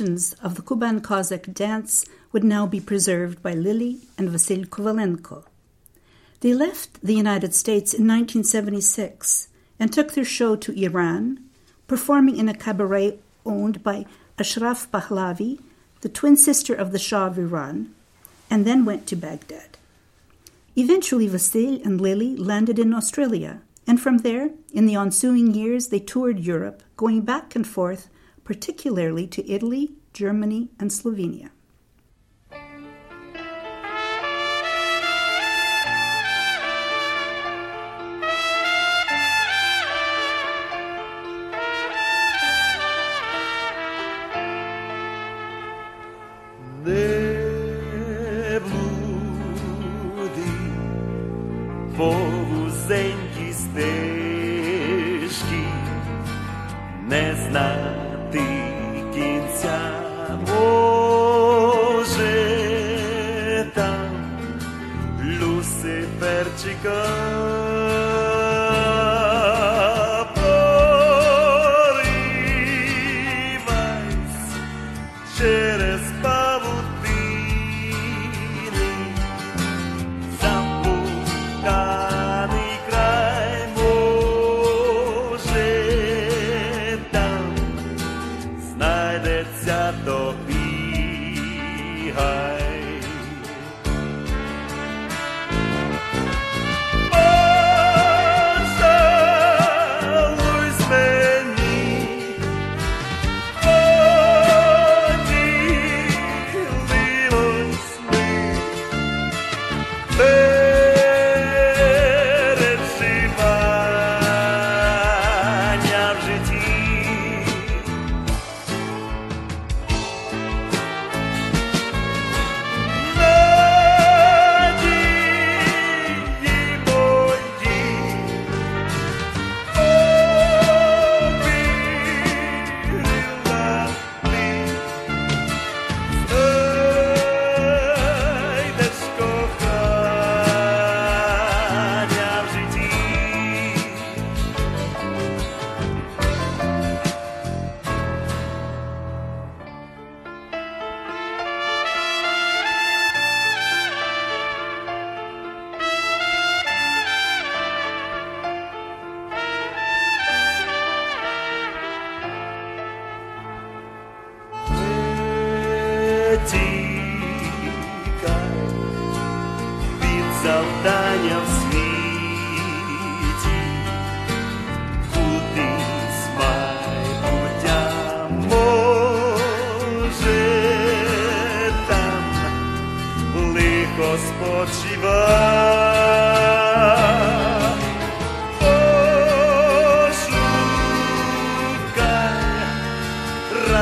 [0.00, 5.44] Traditions of the Kuban Cossack dance would now be preserved by Lily and Vasil Kovalenko.
[6.40, 9.48] They left the United States in 1976
[9.78, 11.40] and took their show to Iran,
[11.86, 14.06] performing in a cabaret owned by
[14.38, 15.60] Ashraf Pahlavi,
[16.00, 17.94] the twin sister of the Shah of Iran,
[18.48, 19.76] and then went to Baghdad.
[20.76, 26.00] Eventually, Vasil and Lily landed in Australia, and from there, in the ensuing years, they
[26.00, 28.08] toured Europe, going back and forth,
[28.50, 31.50] particularly to Italy, Germany, and Slovenia.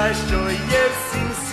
[0.09, 1.48] Nasz to jest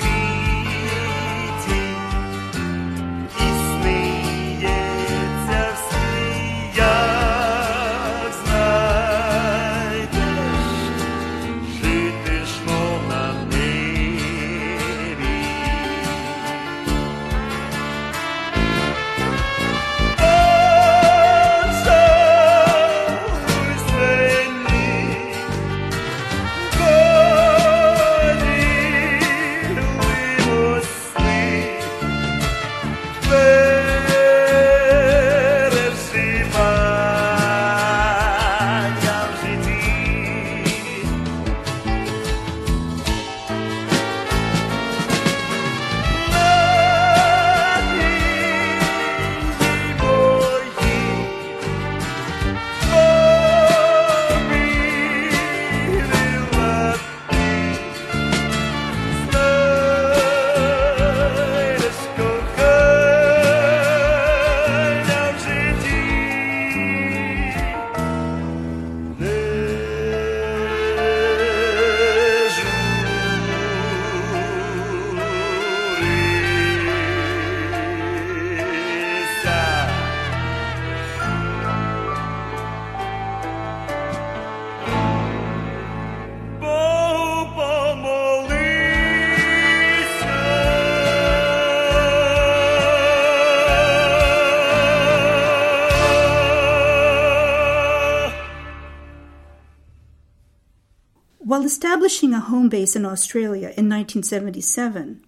[101.66, 105.26] While establishing a home base in Australia in 1977,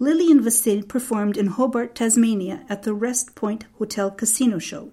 [0.00, 4.90] Lily and Vasil performed in Hobart, Tasmania at the Wrest Point Hotel Casino Show.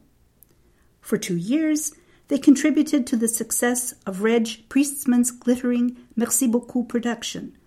[1.02, 1.96] For two years,
[2.28, 7.58] they contributed to the success of Reg Priestman's glittering Merci Beaucoup production,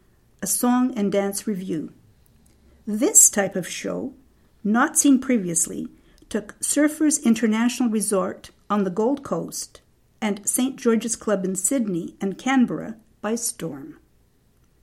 [0.40, 1.92] a song and dance review.
[2.86, 4.14] This type of show,
[4.62, 5.88] not seen previously,
[6.28, 9.80] took Surfers International Resort on the Gold Coast
[10.22, 10.76] and St.
[10.76, 12.94] George's Club in Sydney and Canberra
[13.26, 13.98] by storm.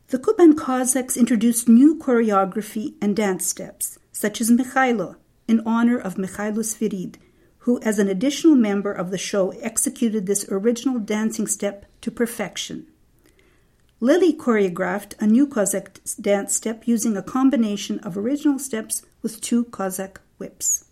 [0.08, 5.16] The Kuban Cossacks introduced new choreography and dance steps, such as Mikhailo,
[5.48, 7.16] in honor of Mikhailo Svirid,
[7.60, 12.86] who, as an additional member of the show, executed this original dancing step to perfection.
[14.02, 19.64] Lily choreographed a new Cossack dance step using a combination of original steps with two
[19.64, 20.84] Cossack whips.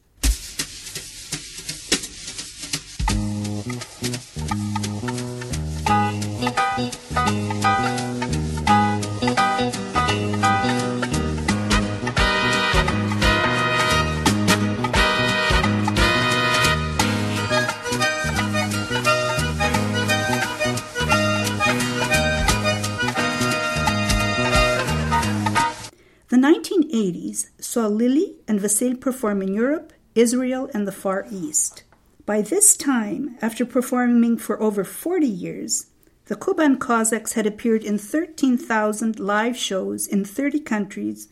[26.92, 31.84] 1980s saw Lily and Vasil perform in Europe, Israel, and the Far East.
[32.26, 35.88] By this time, after performing for over 40 years,
[36.26, 41.30] the Kuban Cossacks had appeared in 13,000 live shows in 30 countries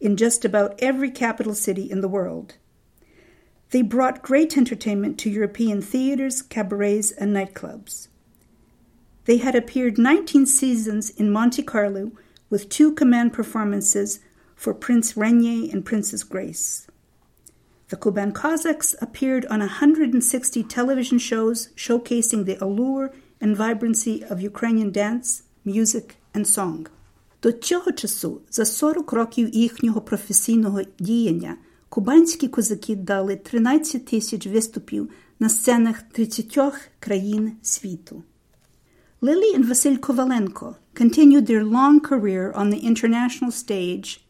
[0.00, 2.54] in just about every capital city in the world.
[3.70, 8.08] They brought great entertainment to European theaters, cabarets, and nightclubs.
[9.26, 12.12] They had appeared 19 seasons in Monte Carlo
[12.48, 14.20] with two command performances
[14.60, 16.86] for Prince Rainier and Princess Grace.
[17.88, 24.90] The Kuban Cossacks appeared on 160 television shows showcasing the allure and vibrancy of Ukrainian
[24.92, 26.88] dance, music, and song.
[27.42, 31.56] До цього часу, за 40 років їхнього професійного діяння,
[31.88, 36.58] кубанські козаки дали 13 тисяч виступів на сценах 30
[36.98, 38.22] країн світу.
[39.22, 44.20] Lily and Vasil Kovalenko continued their long career on the international stage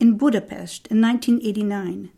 [0.00, 2.10] in Budapest in 1989.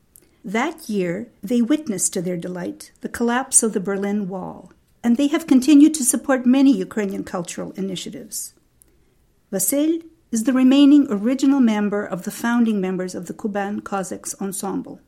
[0.44, 4.72] That year, they witnessed to their delight the collapse of the Berlin Wall,
[5.02, 8.54] and they have continued to support many Ukrainian cultural initiatives.
[9.52, 14.98] Vasil is the remaining original member of the founding members of the Kuban Cossacks Ensemble.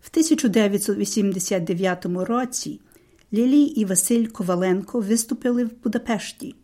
[0.00, 2.80] В 1989 році
[3.32, 6.54] Лілі і Василь Коваленко виступили в Будапешті.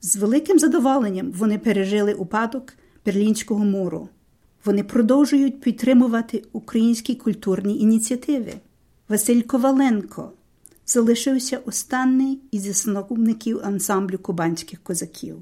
[0.00, 2.74] З великим задоволенням вони пережили упадок
[3.06, 4.08] Берлінського муру.
[4.67, 8.53] Вони продовжують підтримувати українські культурні ініціативи.
[9.09, 10.31] Василь Коваленко
[10.85, 15.35] залишився останній із засновників ансамблю кубанських козаків.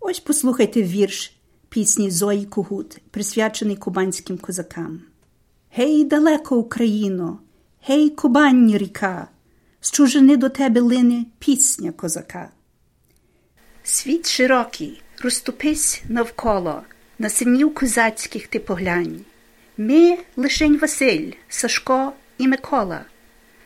[0.00, 1.36] Ось послухайте вірш
[1.68, 5.00] пісні Зої Кугут, присвячений кубанським козакам.
[5.70, 7.38] Гей, далеко, Україно,
[7.82, 9.28] гей, Кубанні ріка,
[9.80, 12.50] з чужини до тебе лине пісня козака.
[13.84, 16.82] Світ широкий, розступись навколо,
[17.18, 19.20] на синів козацьких ти поглянь.
[19.76, 23.00] Ми лишень Василь, Сашко і Микола,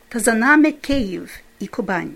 [0.09, 2.13] та за нами Київ і Кубань.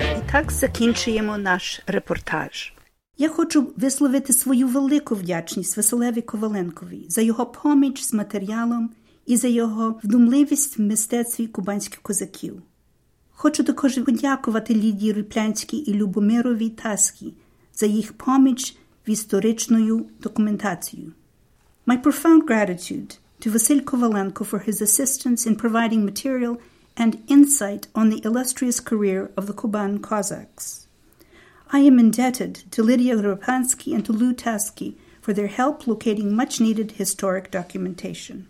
[0.00, 2.72] І так закінчуємо наш репортаж.
[3.18, 8.90] Я хочу висловити свою велику вдячність Василеві Коваленкові за його поміч з матеріалом
[9.26, 12.62] і за його вдумливість в мистецтві кубанських козаків.
[13.30, 17.34] Хочу також подякувати Лідії Ріплянській і Любомирові Таській
[17.74, 18.76] за їх поміч
[19.08, 21.12] в історичною документацію.
[21.86, 26.56] My profound gratitude to Vasil Kovalenko for his assistance in providing material
[27.02, 30.85] and insight on the illustrious career of the Kuban Cossacks.
[31.70, 36.60] I am indebted to Lydia Rapansky and to Lou Tasky for their help locating much
[36.60, 38.46] needed historic documentation.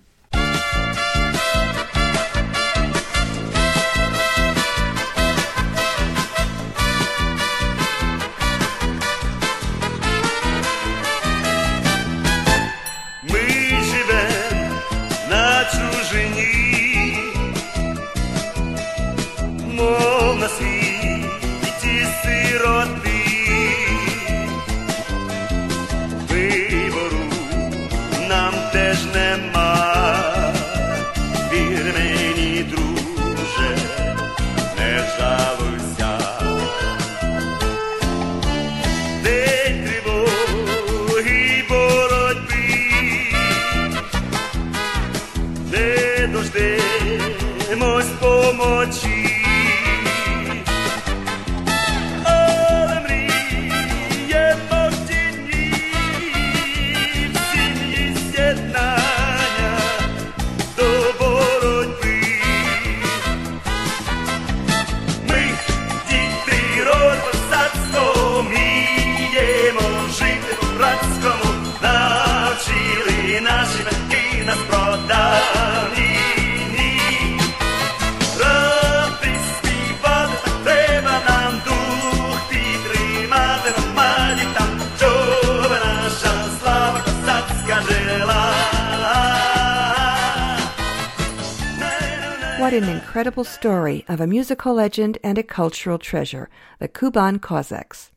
[92.66, 96.50] What an incredible story of a musical legend and a cultural treasure,
[96.80, 98.10] the Kuban Cossacks.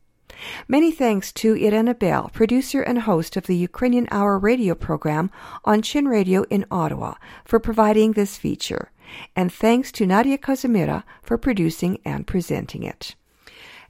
[0.66, 5.30] Many thanks to Irena Bell, producer and host of the Ukrainian Hour radio program
[5.64, 8.90] on CHIN Radio in Ottawa, for providing this feature.
[9.36, 13.14] And thanks to Nadia Kazymyra for producing and presenting it.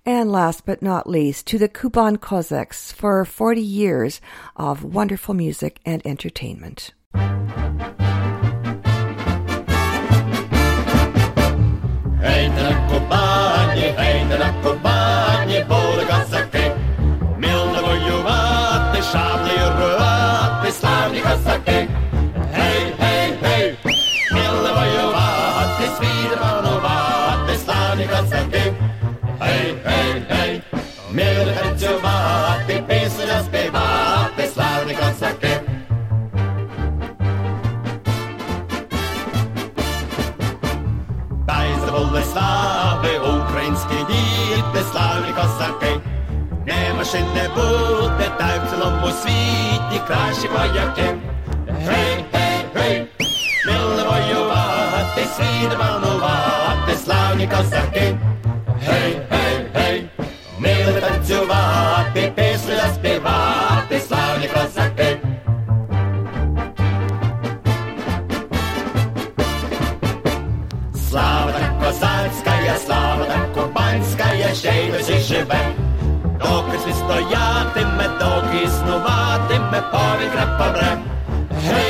[0.04, 4.20] And last but not least, to the Kuban Cossacks for 40 years
[4.56, 6.92] of wonderful music and entertainment.
[12.30, 12.69] Right.
[47.12, 51.14] Машин не буде, та й в цілому світі кращі вояки.
[51.68, 53.06] Гей, гей, гей,
[53.66, 58.18] мили воювати, світ панувати, славні козаки.
[58.86, 60.04] Гей, гей, гей,
[60.58, 65.18] мили танцювати, пісню заспівати, славні козаки.
[71.10, 75.19] Слава так козацька, слава так кубанська, ще й досі
[77.20, 80.98] стоятиме, доки існуватиме, повітря помре.
[81.64, 81.89] Гей,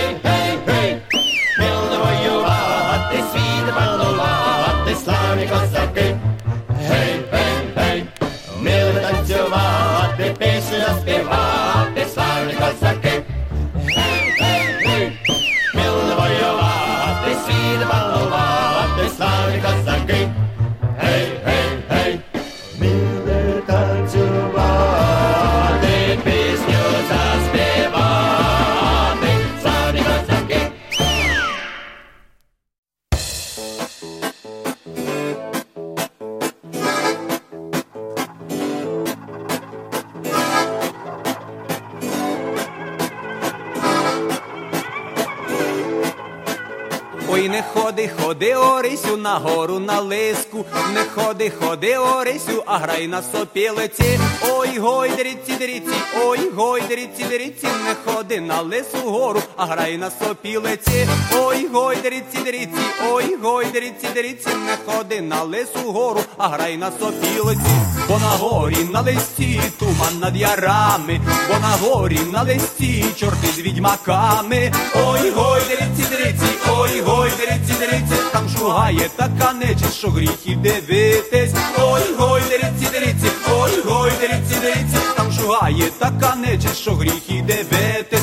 [51.40, 54.18] ходи, ходи, Орисю, а грай на сопілиці.
[54.50, 59.98] Ой, гой, деріці, деріці, ой, гой, деріці, диріці, не ходи на лису гору, а грай
[59.98, 61.08] на сопілиці.
[61.34, 66.76] Ой, гой, дріці деріці, ой, гой, деріці, деріці, не ходи на лису гору, а грай
[66.76, 67.99] на сопілиці.
[68.10, 73.58] Бо на горі на листі туман над ярами, бо на горі на листі чорти з
[73.58, 74.72] відьмаками.
[74.94, 80.54] Ой, гой, деріці, деріці, ой, гой, деріці, деріці, там шугає така нечість, що гріх і
[80.54, 81.54] дивитись.
[81.78, 87.42] Ой, гой, деріці, деріці, ой, гой, деріці, деріці, там шугає така нечість, що гріх і
[87.42, 88.22] дивитись.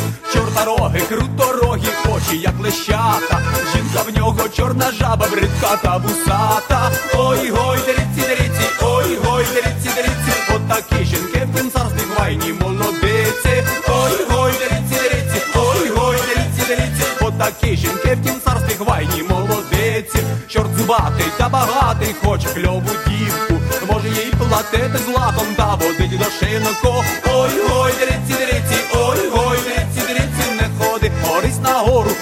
[0.57, 3.41] Чорта круторогі, очі, як лещата.
[3.75, 6.91] Жінка в нього чорна жаба, бридка та вусата.
[7.17, 13.63] Ой, гой, деріці, деріці, ой, гой, деріці, деріці, отакі жінки в тим царстві хвайні молодиці.
[13.87, 20.19] Ой, гой, деріці, деріці, ой, гой, деріці, деріці, отакі жінки в тім царстві хвайні молодиці.
[20.47, 23.53] Чорт зубатий та багатий, хоче кльову дівку,
[23.91, 27.03] може їй платити златом та водить до шинку.
[27.33, 28.26] Ой, гой, деріці,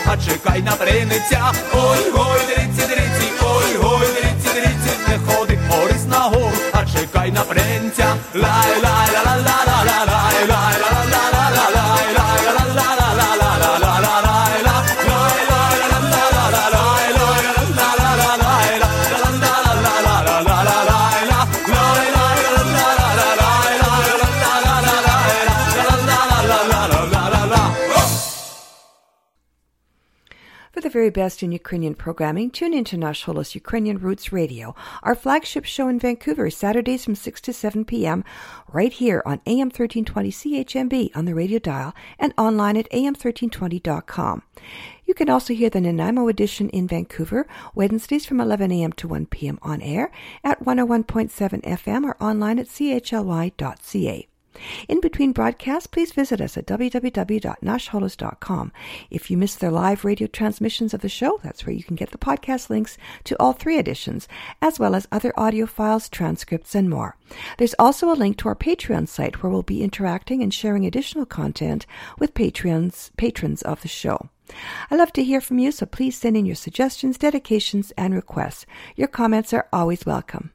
[0.05, 1.51] а чекай на бриниця.
[1.73, 7.31] Ой, гой, деріці, деріці, ой, гой, деріці, деріці, не ходи, орис на гору, а чекай
[7.31, 8.15] на принця.
[8.33, 9.54] Лай, лай, ла, ла, ла, ла, ла,
[31.05, 35.63] very best in Ukrainian programming, tune in to Nash Holos Ukrainian Roots Radio, our flagship
[35.63, 38.23] show in Vancouver, Saturdays from 6 to 7 p.m.,
[38.73, 44.41] right here on AM 1320 CHMB on the radio dial and online at am1320.com.
[45.05, 47.45] You can also hear the Nanaimo edition in Vancouver,
[47.75, 48.93] Wednesdays from 11 a.m.
[48.93, 49.59] to 1 p.m.
[49.61, 50.11] on air
[50.43, 51.29] at 101.7
[51.61, 54.27] FM or online at chly.ca.
[54.87, 58.71] In between broadcasts, please visit us at www.nashholos.com.
[59.09, 62.11] If you missed their live radio transmissions of the show, that's where you can get
[62.11, 64.27] the podcast links to all three editions,
[64.61, 67.17] as well as other audio files, transcripts, and more.
[67.57, 71.25] There's also a link to our Patreon site where we'll be interacting and sharing additional
[71.25, 71.85] content
[72.19, 74.29] with Patreons, patrons of the show.
[74.91, 78.65] I love to hear from you, so please send in your suggestions, dedications, and requests.
[78.95, 80.51] Your comments are always welcome.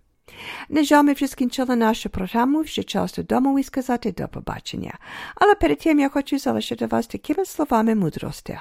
[0.70, 4.96] Neżamy wszystkim czele nasze programu, że często domu i skazate do pobaczenia.
[5.36, 8.52] Ale przed tym ja chcę zalecić was takimi słowami mądrości.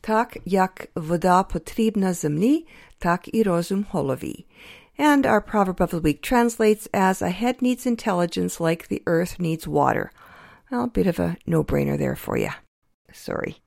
[0.00, 2.66] Tak jak woda potrzebna zemli,
[2.98, 4.46] tak i rozum holowi.
[4.98, 9.38] And our proverb of the week translates as a head needs intelligence like the earth
[9.38, 10.10] needs water.
[10.70, 12.50] Well, a bit of a no brainer there for you.
[13.12, 13.62] Sorry.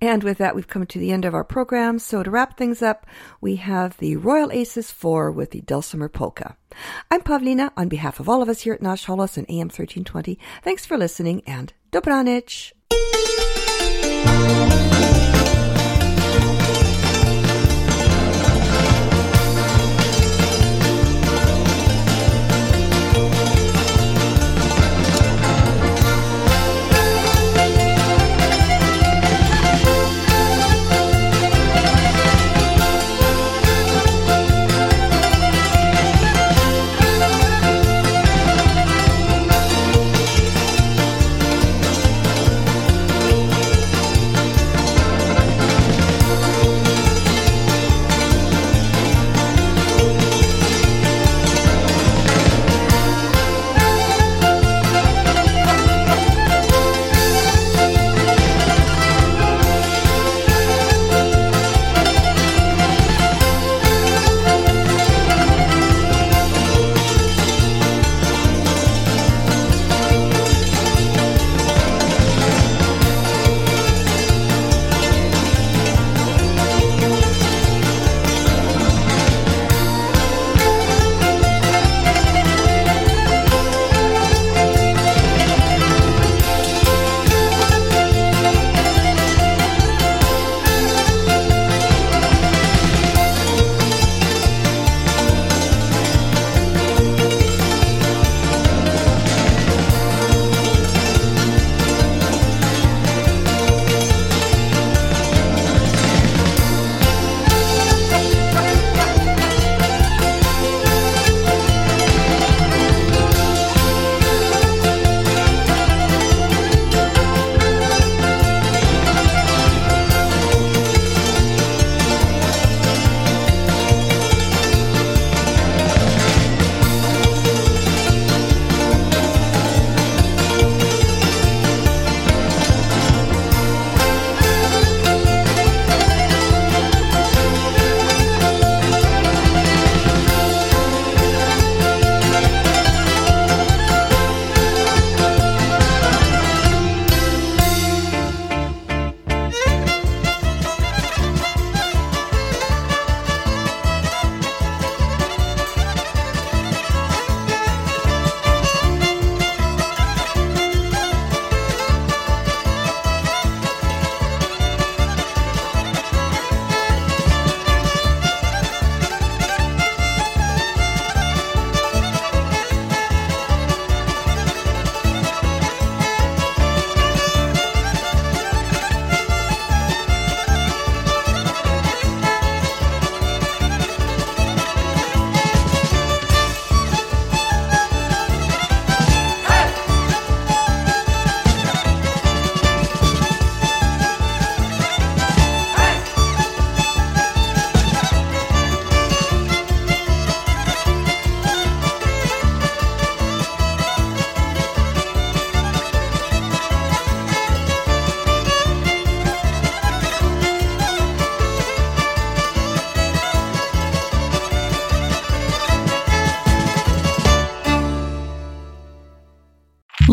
[0.00, 1.98] And with that, we've come to the end of our program.
[1.98, 3.06] So to wrap things up,
[3.40, 6.56] we have the Royal Aces 4 with the Dulcimer Polka.
[7.10, 10.38] I'm Pavlina on behalf of all of us here at Nash Holos and AM 1320.
[10.62, 12.72] Thanks for listening and Dobranich.